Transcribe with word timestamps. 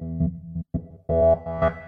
Thank 0.00 1.76
you. 1.76 1.81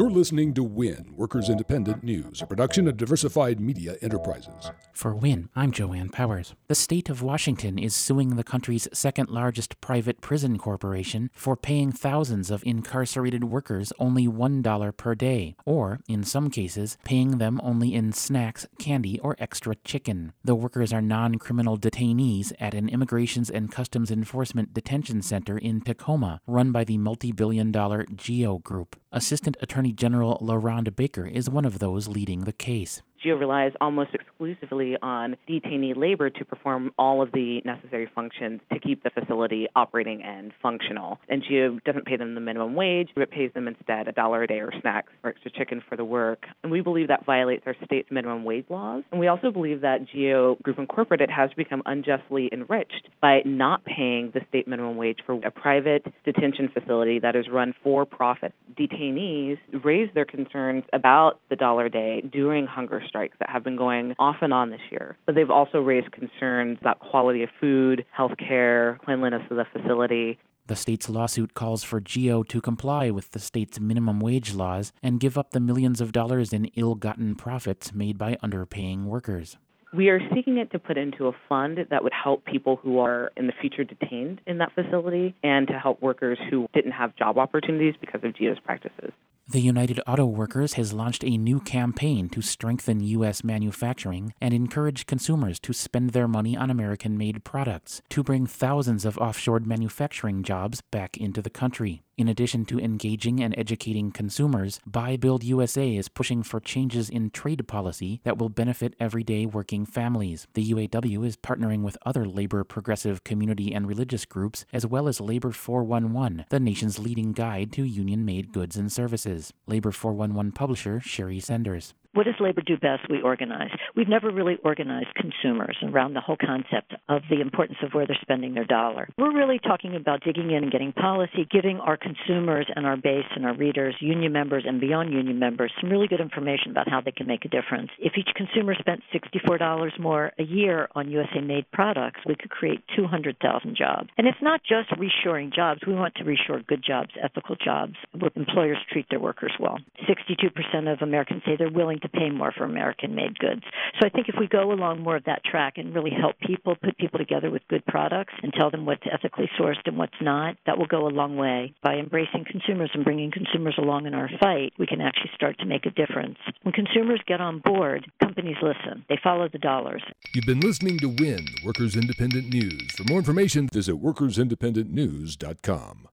You're 0.00 0.08
listening 0.08 0.54
to 0.54 0.62
WIN, 0.62 1.12
Workers 1.14 1.50
Independent 1.50 2.02
News, 2.02 2.40
a 2.40 2.46
production 2.46 2.88
of 2.88 2.96
Diversified 2.96 3.60
Media 3.60 3.96
Enterprises. 4.00 4.70
For 4.94 5.14
WIN, 5.14 5.50
I'm 5.54 5.72
Joanne 5.72 6.08
Powers. 6.08 6.54
The 6.68 6.74
state 6.74 7.10
of 7.10 7.20
Washington 7.20 7.78
is 7.78 7.94
suing 7.94 8.36
the 8.36 8.42
country's 8.42 8.88
second 8.94 9.28
largest 9.28 9.78
private 9.82 10.22
prison 10.22 10.56
corporation 10.56 11.28
for 11.34 11.54
paying 11.54 11.92
thousands 11.92 12.50
of 12.50 12.62
incarcerated 12.64 13.44
workers 13.44 13.92
only 13.98 14.26
$1 14.26 14.96
per 14.96 15.14
day, 15.14 15.54
or, 15.66 16.00
in 16.08 16.24
some 16.24 16.48
cases, 16.48 16.96
paying 17.04 17.36
them 17.36 17.60
only 17.62 17.92
in 17.92 18.14
snacks, 18.14 18.66
candy, 18.78 19.20
or 19.20 19.36
extra 19.38 19.74
chicken. 19.84 20.32
The 20.42 20.54
workers 20.54 20.94
are 20.94 21.02
non 21.02 21.34
criminal 21.34 21.76
detainees 21.76 22.54
at 22.58 22.72
an 22.72 22.88
Immigrations 22.88 23.50
and 23.50 23.70
Customs 23.70 24.10
Enforcement 24.10 24.72
Detention 24.72 25.20
Center 25.20 25.58
in 25.58 25.82
Tacoma, 25.82 26.40
run 26.46 26.72
by 26.72 26.84
the 26.84 26.96
multi 26.96 27.32
billion 27.32 27.70
dollar 27.70 28.06
GEO 28.16 28.60
Group. 28.60 28.96
Assistant 29.12 29.56
Attorney 29.60 29.89
General 29.92 30.38
LaRonda 30.42 30.94
Baker 30.94 31.26
is 31.26 31.50
one 31.50 31.64
of 31.64 31.78
those 31.78 32.08
leading 32.08 32.44
the 32.44 32.52
case. 32.52 33.02
GEO 33.22 33.36
relies 33.36 33.72
almost 33.80 34.10
exclusively 34.14 34.96
on 35.02 35.36
detainee 35.48 35.96
labor 35.96 36.30
to 36.30 36.44
perform 36.44 36.92
all 36.98 37.20
of 37.20 37.30
the 37.32 37.60
necessary 37.64 38.08
functions 38.14 38.60
to 38.72 38.78
keep 38.78 39.02
the 39.02 39.10
facility 39.10 39.66
operating 39.76 40.22
and 40.22 40.52
functional. 40.62 41.18
And 41.28 41.42
GEO 41.46 41.78
doesn't 41.84 42.06
pay 42.06 42.16
them 42.16 42.34
the 42.34 42.40
minimum 42.40 42.74
wage, 42.74 43.10
but 43.14 43.30
pays 43.30 43.50
them 43.54 43.68
instead 43.68 44.08
a 44.08 44.12
dollar 44.12 44.42
a 44.42 44.46
day 44.46 44.60
or 44.60 44.72
snacks 44.80 45.12
or 45.22 45.30
extra 45.30 45.50
chicken 45.50 45.82
for 45.88 45.96
the 45.96 46.04
work. 46.04 46.46
And 46.62 46.72
we 46.72 46.80
believe 46.80 47.08
that 47.08 47.26
violates 47.26 47.64
our 47.66 47.76
state's 47.84 48.10
minimum 48.10 48.44
wage 48.44 48.66
laws. 48.70 49.04
And 49.10 49.20
we 49.20 49.28
also 49.28 49.50
believe 49.50 49.82
that 49.82 50.06
GEO 50.12 50.56
Group 50.62 50.78
Incorporated 50.78 51.30
has 51.30 51.50
become 51.56 51.82
unjustly 51.86 52.48
enriched 52.52 53.08
by 53.20 53.40
not 53.44 53.84
paying 53.84 54.30
the 54.32 54.40
state 54.48 54.66
minimum 54.66 54.96
wage 54.96 55.18
for 55.26 55.34
a 55.44 55.50
private 55.50 56.06
detention 56.24 56.68
facility 56.72 57.18
that 57.18 57.36
is 57.36 57.46
run 57.50 57.74
for 57.82 58.06
profit. 58.06 58.54
Detainees 58.78 59.58
raise 59.84 60.08
their 60.14 60.24
concerns 60.24 60.84
about 60.92 61.40
the 61.50 61.56
dollar 61.56 61.86
a 61.86 61.90
day 61.90 62.22
during 62.32 62.66
hunger 62.66 63.02
strikes 63.10 63.36
that 63.40 63.50
have 63.50 63.62
been 63.62 63.76
going 63.76 64.14
off 64.18 64.36
and 64.40 64.54
on 64.54 64.70
this 64.70 64.80
year. 64.90 65.18
But 65.26 65.34
they've 65.34 65.50
also 65.50 65.80
raised 65.80 66.12
concerns 66.12 66.78
about 66.80 67.00
quality 67.00 67.42
of 67.42 67.50
food, 67.60 68.06
health 68.12 68.32
care, 68.38 68.98
cleanliness 69.04 69.42
of 69.50 69.58
the 69.58 69.66
facility. 69.72 70.38
The 70.66 70.76
state's 70.76 71.10
lawsuit 71.10 71.54
calls 71.54 71.82
for 71.82 72.00
GEO 72.00 72.44
to 72.44 72.60
comply 72.60 73.10
with 73.10 73.32
the 73.32 73.40
state's 73.40 73.80
minimum 73.80 74.20
wage 74.20 74.54
laws 74.54 74.92
and 75.02 75.18
give 75.18 75.36
up 75.36 75.50
the 75.50 75.58
millions 75.58 76.00
of 76.00 76.12
dollars 76.12 76.52
in 76.52 76.66
ill 76.76 76.94
gotten 76.94 77.34
profits 77.34 77.92
made 77.92 78.16
by 78.16 78.36
underpaying 78.42 79.04
workers. 79.04 79.58
We 79.92 80.08
are 80.10 80.20
seeking 80.32 80.58
it 80.58 80.70
to 80.70 80.78
put 80.78 80.96
into 80.96 81.26
a 81.26 81.32
fund 81.48 81.78
that 81.90 82.04
would 82.04 82.12
help 82.12 82.44
people 82.44 82.76
who 82.76 83.00
are 83.00 83.32
in 83.36 83.48
the 83.48 83.52
future 83.60 83.82
detained 83.82 84.40
in 84.46 84.58
that 84.58 84.72
facility 84.72 85.34
and 85.42 85.66
to 85.66 85.72
help 85.72 86.00
workers 86.00 86.38
who 86.48 86.68
didn't 86.72 86.92
have 86.92 87.16
job 87.16 87.38
opportunities 87.38 87.94
because 88.00 88.20
of 88.22 88.36
GEO's 88.36 88.60
practices. 88.60 89.10
The 89.50 89.60
United 89.60 90.00
Auto 90.06 90.26
Workers 90.26 90.74
has 90.74 90.92
launched 90.92 91.24
a 91.24 91.36
new 91.36 91.58
campaign 91.58 92.28
to 92.28 92.40
strengthen 92.40 93.00
U.S. 93.00 93.42
manufacturing 93.42 94.32
and 94.40 94.54
encourage 94.54 95.06
consumers 95.06 95.58
to 95.58 95.72
spend 95.72 96.10
their 96.10 96.28
money 96.28 96.56
on 96.56 96.70
American 96.70 97.18
made 97.18 97.42
products 97.42 98.00
to 98.10 98.22
bring 98.22 98.46
thousands 98.46 99.04
of 99.04 99.18
offshore 99.18 99.58
manufacturing 99.58 100.44
jobs 100.44 100.82
back 100.92 101.16
into 101.16 101.42
the 101.42 101.50
country. 101.50 102.04
In 102.20 102.28
addition 102.28 102.66
to 102.66 102.78
engaging 102.78 103.42
and 103.42 103.54
educating 103.56 104.10
consumers, 104.12 104.78
Buy 104.84 105.16
Build 105.16 105.42
USA 105.42 105.96
is 105.96 106.10
pushing 106.10 106.42
for 106.42 106.60
changes 106.60 107.08
in 107.08 107.30
trade 107.30 107.66
policy 107.66 108.20
that 108.24 108.36
will 108.36 108.50
benefit 108.50 108.94
everyday 109.00 109.46
working 109.46 109.86
families. 109.86 110.46
The 110.52 110.70
UAW 110.70 111.24
is 111.24 111.38
partnering 111.38 111.80
with 111.80 111.96
other 112.04 112.26
labor 112.26 112.62
progressive 112.62 113.24
community 113.24 113.72
and 113.72 113.88
religious 113.88 114.26
groups, 114.26 114.66
as 114.70 114.86
well 114.86 115.08
as 115.08 115.18
Labor 115.18 115.50
411, 115.50 116.44
the 116.50 116.60
nation's 116.60 116.98
leading 116.98 117.32
guide 117.32 117.72
to 117.72 117.84
union 117.84 118.26
made 118.26 118.52
goods 118.52 118.76
and 118.76 118.92
services. 118.92 119.54
Labor 119.66 119.90
411 119.90 120.52
publisher 120.52 121.00
Sherry 121.00 121.40
Senders. 121.40 121.94
What 122.12 122.26
does 122.26 122.34
labor 122.40 122.60
do 122.60 122.76
best? 122.76 123.08
We 123.08 123.22
organize. 123.22 123.70
We've 123.94 124.08
never 124.08 124.32
really 124.32 124.56
organized 124.64 125.14
consumers 125.14 125.76
around 125.82 126.14
the 126.14 126.20
whole 126.20 126.36
concept 126.36 126.92
of 127.08 127.22
the 127.30 127.40
importance 127.40 127.78
of 127.84 127.92
where 127.92 128.04
they're 128.04 128.18
spending 128.20 128.54
their 128.54 128.64
dollar. 128.64 129.08
We're 129.16 129.32
really 129.32 129.60
talking 129.60 129.94
about 129.94 130.24
digging 130.24 130.50
in 130.50 130.64
and 130.64 130.72
getting 130.72 130.92
policy, 130.92 131.46
giving 131.48 131.78
our 131.78 131.96
consumers 131.96 132.66
and 132.74 132.84
our 132.84 132.96
base 132.96 133.30
and 133.36 133.46
our 133.46 133.54
readers, 133.54 133.94
union 134.00 134.32
members 134.32 134.64
and 134.66 134.80
beyond 134.80 135.12
union 135.12 135.38
members, 135.38 135.72
some 135.80 135.88
really 135.88 136.08
good 136.08 136.20
information 136.20 136.72
about 136.72 136.90
how 136.90 137.00
they 137.00 137.12
can 137.12 137.28
make 137.28 137.44
a 137.44 137.48
difference. 137.48 137.90
If 138.00 138.14
each 138.18 138.30
consumer 138.34 138.74
spent 138.80 139.02
$64 139.14 140.00
more 140.00 140.32
a 140.36 140.42
year 140.42 140.88
on 140.96 141.10
USA 141.12 141.40
made 141.40 141.70
products, 141.72 142.20
we 142.26 142.34
could 142.34 142.50
create 142.50 142.82
200,000 142.96 143.76
jobs. 143.76 144.08
And 144.18 144.26
it's 144.26 144.42
not 144.42 144.62
just 144.64 144.90
reshoring 144.98 145.54
jobs. 145.54 145.80
We 145.86 145.94
want 145.94 146.16
to 146.16 146.24
reshore 146.24 146.66
good 146.66 146.82
jobs, 146.84 147.10
ethical 147.22 147.54
jobs, 147.54 147.94
where 148.18 148.32
employers 148.34 148.78
treat 148.92 149.06
their 149.10 149.20
workers 149.20 149.52
well. 149.60 149.78
62% 150.08 150.92
of 150.92 151.02
Americans 151.02 151.42
say 151.46 151.52
they're 151.56 151.70
willing 151.70 151.99
to 152.02 152.08
pay 152.08 152.30
more 152.30 152.52
for 152.56 152.64
American 152.64 153.14
made 153.14 153.38
goods. 153.38 153.62
So 154.00 154.06
I 154.06 154.10
think 154.10 154.28
if 154.28 154.36
we 154.38 154.46
go 154.46 154.72
along 154.72 155.02
more 155.02 155.16
of 155.16 155.24
that 155.24 155.44
track 155.44 155.74
and 155.76 155.94
really 155.94 156.10
help 156.10 156.38
people, 156.40 156.76
put 156.76 156.98
people 156.98 157.18
together 157.18 157.50
with 157.50 157.62
good 157.68 157.84
products 157.86 158.34
and 158.42 158.52
tell 158.52 158.70
them 158.70 158.86
what's 158.86 159.02
ethically 159.12 159.50
sourced 159.58 159.80
and 159.86 159.96
what's 159.96 160.12
not, 160.20 160.56
that 160.66 160.78
will 160.78 160.86
go 160.86 161.06
a 161.06 161.08
long 161.08 161.36
way. 161.36 161.74
By 161.82 161.94
embracing 161.94 162.44
consumers 162.50 162.90
and 162.94 163.04
bringing 163.04 163.30
consumers 163.30 163.76
along 163.78 164.06
in 164.06 164.14
our 164.14 164.30
fight, 164.40 164.72
we 164.78 164.86
can 164.86 165.00
actually 165.00 165.30
start 165.34 165.58
to 165.58 165.66
make 165.66 165.86
a 165.86 165.90
difference. 165.90 166.38
When 166.62 166.72
consumers 166.72 167.20
get 167.26 167.40
on 167.40 167.60
board, 167.64 168.10
companies 168.22 168.56
listen. 168.62 169.04
They 169.08 169.18
follow 169.22 169.48
the 169.48 169.58
dollars. 169.58 170.02
You've 170.34 170.46
been 170.46 170.60
listening 170.60 170.98
to 170.98 171.08
WIN, 171.08 171.46
Workers 171.64 171.96
Independent 171.96 172.52
News. 172.52 172.90
For 172.92 173.04
more 173.04 173.18
information, 173.18 173.68
visit 173.72 174.02
workersindependentnews.com. 174.02 176.06